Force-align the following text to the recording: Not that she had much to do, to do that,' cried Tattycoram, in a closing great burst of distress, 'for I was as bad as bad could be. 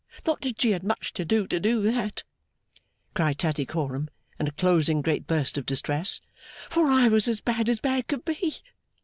Not 0.25 0.41
that 0.41 0.59
she 0.59 0.71
had 0.71 0.81
much 0.83 1.13
to 1.13 1.23
do, 1.23 1.45
to 1.45 1.59
do 1.59 1.83
that,' 1.83 2.23
cried 3.13 3.37
Tattycoram, 3.37 4.09
in 4.39 4.47
a 4.47 4.51
closing 4.51 5.03
great 5.03 5.27
burst 5.27 5.59
of 5.59 5.65
distress, 5.67 6.21
'for 6.71 6.87
I 6.87 7.07
was 7.07 7.27
as 7.27 7.39
bad 7.39 7.69
as 7.69 7.79
bad 7.79 8.07
could 8.07 8.25
be. 8.25 8.55